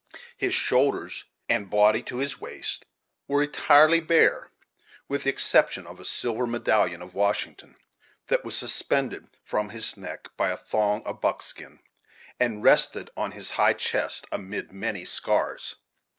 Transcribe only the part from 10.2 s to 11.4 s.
by a thong of